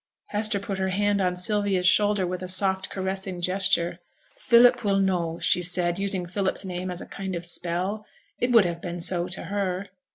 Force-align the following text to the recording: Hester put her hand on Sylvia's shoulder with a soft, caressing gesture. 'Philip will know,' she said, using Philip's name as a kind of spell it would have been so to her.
Hester 0.29 0.59
put 0.59 0.79
her 0.79 0.89
hand 0.89 1.21
on 1.21 1.35
Sylvia's 1.35 1.85
shoulder 1.85 2.25
with 2.25 2.41
a 2.41 2.47
soft, 2.47 2.89
caressing 2.89 3.39
gesture. 3.39 3.99
'Philip 4.35 4.83
will 4.83 4.97
know,' 4.99 5.37
she 5.39 5.61
said, 5.61 5.99
using 5.99 6.25
Philip's 6.25 6.65
name 6.65 6.89
as 6.89 7.01
a 7.01 7.05
kind 7.05 7.35
of 7.35 7.45
spell 7.45 8.03
it 8.39 8.51
would 8.51 8.65
have 8.65 8.81
been 8.81 8.99
so 8.99 9.27
to 9.27 9.43
her. 9.43 9.89